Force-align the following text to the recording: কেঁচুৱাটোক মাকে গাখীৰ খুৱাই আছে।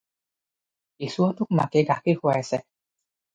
কেঁচুৱাটোক 1.03 1.53
মাকে 1.59 1.85
গাখীৰ 1.91 2.19
খুৱাই 2.23 2.47
আছে। 2.47 2.61